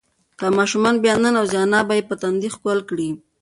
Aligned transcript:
که 0.39 0.45
ماشوم 0.57 0.85
بیا 1.03 1.15
ننوځي، 1.23 1.57
انا 1.65 1.79
به 1.87 1.93
یې 1.97 2.03
په 2.09 2.15
تندي 2.21 2.49
ښکل 2.55 2.79
کړي. 2.89 3.09